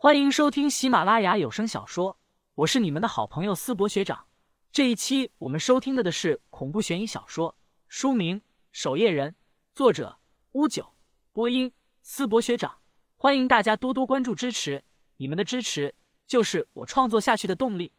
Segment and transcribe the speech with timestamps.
[0.00, 2.20] 欢迎收听喜马拉雅有声小说，
[2.54, 4.26] 我是你们的好朋友思博学长。
[4.70, 7.56] 这一期我们收听的的是恐怖悬疑小说，
[7.88, 8.38] 书名
[8.70, 9.32] 《守夜人》，
[9.74, 10.20] 作者
[10.52, 10.94] 乌九，
[11.32, 12.78] 播音思博学长。
[13.16, 14.84] 欢迎大家多多关注支持，
[15.16, 15.96] 你们的支持
[16.28, 17.92] 就是我创作下去的动力。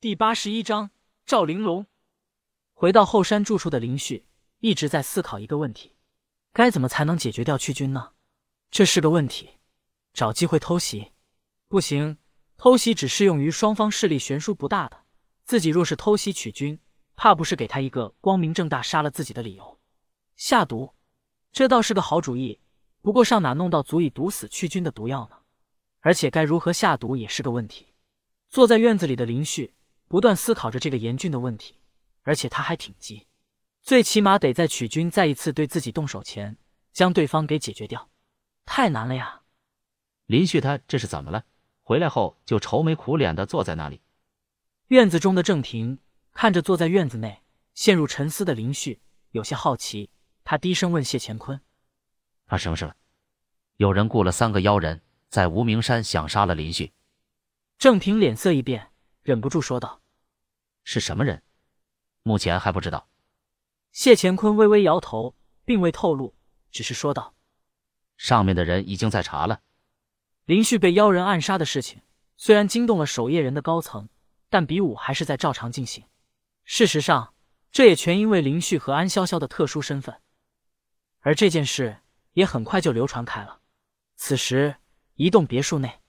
[0.00, 0.92] 第八十一章，
[1.26, 1.84] 赵玲珑
[2.72, 4.24] 回到后山住处的林旭
[4.60, 5.96] 一直在思考一个问题：
[6.52, 8.12] 该怎么才能解决掉去军呢？
[8.70, 9.57] 这是个问题。
[10.18, 11.12] 找机会偷袭，
[11.68, 12.18] 不行。
[12.56, 15.04] 偷袭只适用于双方势力悬殊不大的。
[15.44, 16.80] 自己若是偷袭取军，
[17.14, 19.78] 怕不是给他一个光明正大杀了自己的理由。
[20.34, 20.92] 下毒，
[21.52, 22.58] 这倒是个好主意。
[23.00, 25.36] 不过上哪弄到足以毒死去军的毒药呢？
[26.00, 27.94] 而且该如何下毒也是个问题。
[28.50, 29.72] 坐在院子里的林旭
[30.08, 31.76] 不断思考着这个严峻的问题，
[32.24, 33.28] 而且他还挺急，
[33.82, 36.58] 最起码得在取军再一次对自己动手前，
[36.92, 38.10] 将对方给解决掉。
[38.64, 39.37] 太难了呀！
[40.28, 41.42] 林旭他这是怎么了？
[41.82, 44.02] 回来后就愁眉苦脸的坐在那里。
[44.88, 46.00] 院子中的郑婷
[46.34, 50.10] 看着坐在院子内陷入沉思的林旭，有些好奇。
[50.44, 51.58] 他低声问谢乾坤
[52.46, 52.94] ：“发生什么事了？
[53.76, 56.92] 有人雇了三个妖人，在无名山想杀了林旭。”
[57.78, 60.02] 郑婷脸色一变，忍不住说道
[60.84, 61.42] ：“是什么人？
[62.22, 63.08] 目前还不知道。”
[63.92, 65.34] 谢乾坤微微摇头，
[65.64, 66.34] 并未透露，
[66.70, 67.34] 只是说道
[68.18, 69.62] ：“上面的人已经在查了。”
[70.48, 72.00] 林旭被妖人暗杀的事情，
[72.38, 74.08] 虽然惊动了守夜人的高层，
[74.48, 76.06] 但比武还是在照常进行。
[76.64, 77.34] 事实上，
[77.70, 80.22] 这也全因为林旭和安潇潇的特殊身份。
[81.20, 81.98] 而这件事
[82.32, 83.60] 也很快就流传开了。
[84.16, 84.76] 此时，
[85.16, 86.00] 一栋别墅内，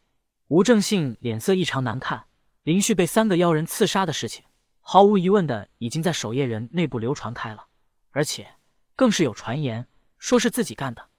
[0.47, 2.27] 吴正信脸色异常难看。
[2.63, 4.45] 林旭被三个妖人刺杀的事情，
[4.79, 7.65] 毫无疑问的已经在守夜人内部流传开了，
[8.11, 8.55] 而且
[8.95, 9.85] 更是有传言
[10.17, 11.09] 说是自己干的。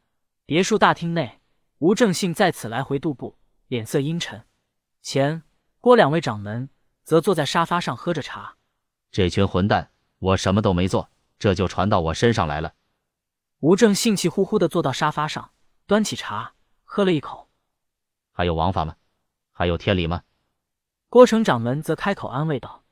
[0.47, 1.40] 别墅大厅内。
[1.81, 4.45] 吴正信在此来回踱步，脸色阴沉。
[5.01, 5.43] 钱、
[5.81, 6.69] 郭两位掌门
[7.05, 8.57] 则坐在沙发上喝着茶。
[9.11, 12.75] 这群混蛋，我什么都没做，这就传到我身上来了。
[13.61, 15.53] 吴正信气呼呼的坐到沙发上，
[15.87, 16.53] 端起茶
[16.85, 17.49] 喝了一口。
[18.31, 18.97] 还有王法吗？
[19.51, 20.23] 还有天理吗？
[21.09, 22.85] 郭成掌门则开口安慰道：“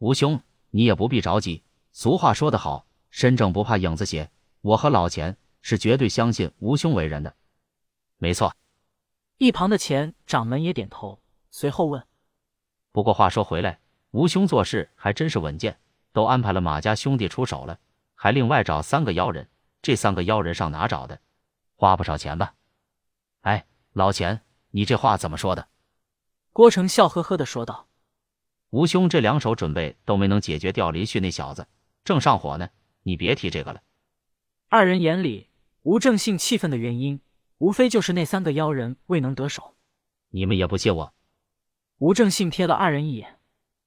[0.00, 0.38] 吴兄，
[0.68, 1.62] 你也不必着急。
[1.92, 4.30] 俗话说得好，身正不怕影子斜。
[4.60, 7.34] 我和老钱是绝对相信吴兄为人的。”
[8.22, 8.54] 没错，
[9.38, 12.06] 一旁的钱掌门也点头，随后问
[12.92, 13.80] ：“不过话说回来，
[14.12, 15.80] 吴兄做事还真是稳健，
[16.12, 17.80] 都安排了马家兄弟出手了，
[18.14, 19.48] 还另外找三个妖人，
[19.82, 21.18] 这三个妖人上哪找的？
[21.74, 22.54] 花不少钱吧？”
[23.42, 25.66] 哎，老钱，你这话怎么说的？
[26.52, 27.88] 郭成笑呵呵的说道
[28.70, 31.66] ：“吴兄这两手准备都没能解决掉林旭那小子，
[32.04, 32.68] 正上火呢，
[33.02, 33.82] 你别提这个了。”
[34.70, 35.48] 二人眼里
[35.82, 37.20] 吴正信气愤的原因。
[37.62, 39.76] 无非就是那三个妖人未能得手，
[40.30, 41.14] 你们也不信我。
[41.98, 43.38] 吴正信瞥了二人一眼，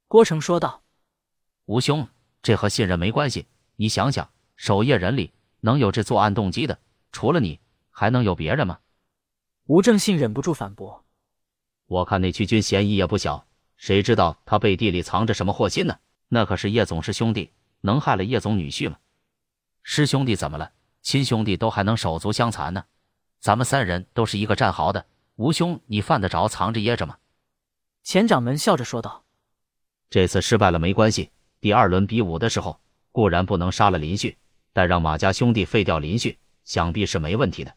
[0.08, 0.82] 郭成说道
[1.68, 2.08] ：“吴兄，
[2.42, 3.48] 这和信任没关系。
[3.76, 6.80] 你想想，守夜人里能有这作案动机的，
[7.12, 7.60] 除了你，
[7.92, 8.80] 还能有别人吗？”
[9.68, 11.04] 吴正信忍不住反驳
[11.88, 16.00] ：“我看那屈军嫌疑也不小，谁知道他背地里藏着什么祸心呢？
[16.30, 18.96] 那可是叶总师兄弟，能害了叶总女婿吗？
[19.84, 20.72] 师兄弟怎么了？
[21.02, 22.86] 亲兄弟都还能手足相残呢？”
[23.40, 27.18] 咱们三人都是一个战壕的，吴兄，你犯得着藏着掖着吗？
[28.04, 29.26] 钱掌门笑着说道
[30.10, 32.80] ：“这次失败了没关系，第二轮比武的时候
[33.12, 34.38] 固然不能杀了林旭，
[34.74, 37.76] 但让马家兄弟废掉林旭，想必是没问题的。”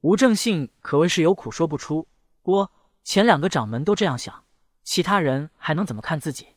[0.00, 2.06] 吴正信可谓是有苦说不出。
[2.42, 2.70] 郭、
[3.02, 4.44] 前两个掌门都这样想，
[4.82, 6.48] 其他人还能怎么看自己？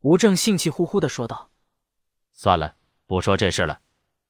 [0.00, 1.50] 吴正信气呼呼的说道
[2.32, 3.80] ：“算了，不说这事了。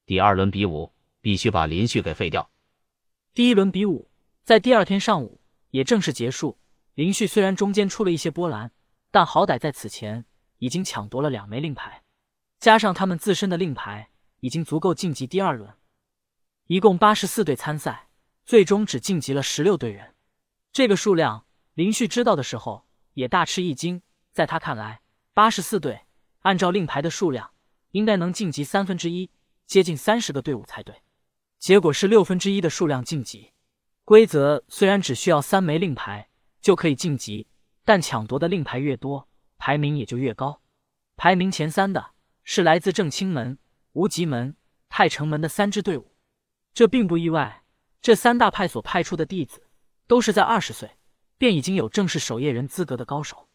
[0.07, 2.49] 第二轮比武必须把林旭给废掉。”
[3.35, 4.11] 第一轮比武
[4.45, 6.59] 在第二天上午也正式结束。
[6.95, 8.71] 林旭虽然中间出了一些波澜，
[9.11, 10.27] 但好歹在此前
[10.59, 12.03] 已经抢夺了两枚令牌，
[12.59, 14.11] 加上他们自身的令牌，
[14.41, 15.73] 已经足够晋级第二轮。
[16.67, 18.11] 一共八十四队参赛，
[18.45, 20.15] 最终只晋级了十六队人。
[20.71, 24.03] 这个数量，林旭知道的时候也大吃一惊。
[24.33, 25.01] 在他看来，
[25.33, 26.03] 八十四队
[26.41, 27.53] 按照令牌的数量，
[27.93, 29.31] 应该能晋级三分之一，
[29.67, 30.95] 接近三十个队伍才对。
[31.63, 33.53] 结果是六分之一的数量晋级。
[34.05, 36.29] 规则虽然只需要三枚令牌
[36.61, 37.47] 就可以晋级，
[37.85, 39.29] 但抢夺的令牌越多，
[39.59, 40.61] 排名也就越高。
[41.17, 43.57] 排名前三的是来自正清门、
[43.93, 44.57] 无极门、
[44.89, 46.17] 太城门的三支队伍。
[46.75, 47.63] 这并不意外，
[48.01, 49.69] 这三大派所派出的弟子
[50.09, 50.91] 都是在二十岁
[51.39, 53.47] 便已经有正式守夜人资格的高手。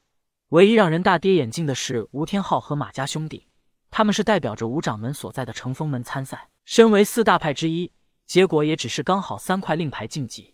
[0.52, 3.50] 唯一让人大跌眼镜的是吴天昊和马家兄弟，
[3.92, 7.92] 他们是代表着吴掌门所在的乘风门参赛，身为四大派之一。
[8.28, 10.54] 结果也只是刚好三块令牌晋级。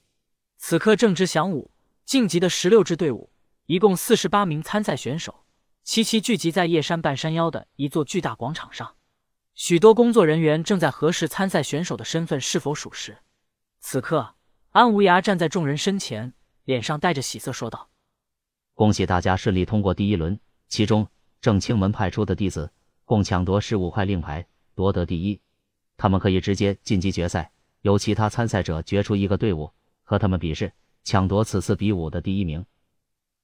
[0.58, 1.72] 此刻正值晌午，
[2.06, 3.32] 晋级的十六支队伍，
[3.66, 5.44] 一共四十八名参赛选手，
[5.84, 8.96] 齐齐聚集在夜山半山腰的一座巨大广场上。
[9.56, 13.18] 许多工作人员正在核实参赛选手的身份是否属实。
[13.80, 14.36] 此刻，
[14.70, 16.34] 安无涯站在众人身前，
[16.64, 17.90] 脸上带着喜色说道
[18.74, 21.08] ：“恭喜大家顺利通过第一轮，其中
[21.42, 22.72] 正清门派出的弟子
[23.04, 25.42] 共抢夺十五块令牌，夺得第一。
[25.98, 27.52] 他们可以直接晋级决赛，
[27.84, 29.72] 由其他参赛者决出一个队伍
[30.04, 32.66] 和他们比试，抢夺此次比武的第一名。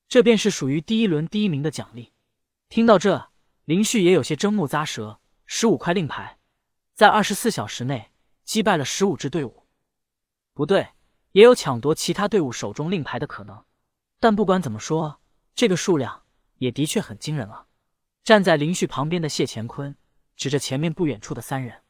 [0.07, 2.13] 这便是属于第一轮第一名的奖励。”
[2.69, 3.29] 听到这，
[3.65, 5.19] 林旭也有些瞠目咂舌。
[5.51, 6.37] 十五块令牌，
[6.93, 8.11] 在二十四小时内
[8.43, 9.65] 击败了十五支队伍。
[10.53, 10.89] 不对，
[11.31, 13.65] 也有抢夺其他队伍手中令牌的可能。
[14.19, 15.19] 但不管怎么说，
[15.55, 16.23] 这个数量
[16.59, 17.65] 也的确很惊人了。
[18.23, 19.95] 站在林旭旁边的谢乾坤
[20.35, 21.81] 指着前面不远处的三人，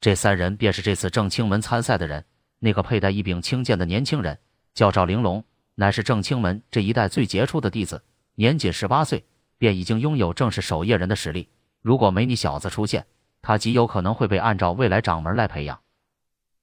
[0.00, 2.24] 这三人便是这次正清门参赛的人。
[2.58, 4.38] 那个佩戴一柄青剑的年轻人
[4.74, 5.44] 叫赵玲珑，
[5.74, 8.02] 乃是正清门这一代最杰出的弟子，
[8.34, 9.26] 年仅十八岁
[9.58, 11.48] 便已经拥有正式守夜人的实力。
[11.82, 13.06] 如果没你小子出现，
[13.42, 15.80] 他极有可能会被按照未来掌门来培养。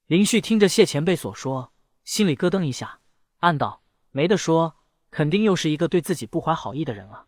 [0.06, 1.72] 林旭听着谢前辈所说，
[2.04, 3.00] 心里咯噔一下，
[3.38, 4.76] 暗道：没得说，
[5.10, 7.26] 肯定又是一个对自己不怀好意的人了。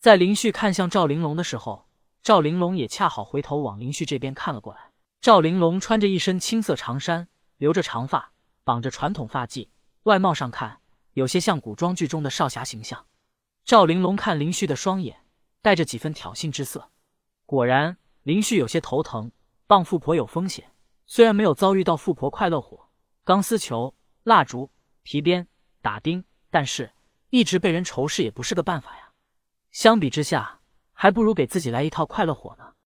[0.00, 1.88] 在林旭看向赵玲珑的时候，
[2.22, 4.93] 赵玲珑也恰好回头往林旭这边看了过来。
[5.24, 9.70] 赵玲珑穿着一身青色长衫，留着长发，绑着传统发髻，
[10.02, 10.82] 外貌上看
[11.14, 13.06] 有些像古装剧中的少侠形象。
[13.64, 15.24] 赵玲珑看林旭的双眼，
[15.62, 16.90] 带着几分挑衅之色。
[17.46, 19.32] 果然，林旭有些头疼。
[19.66, 20.72] 傍富婆有风险，
[21.06, 22.90] 虽然没有遭遇到富婆快乐火、
[23.24, 23.94] 钢丝球、
[24.24, 24.70] 蜡烛、
[25.02, 25.48] 皮鞭、
[25.80, 26.92] 打钉，但是
[27.30, 29.12] 一直被人仇视也不是个办法呀。
[29.70, 30.60] 相比之下，
[30.92, 32.74] 还不如给自己来一套快乐火呢。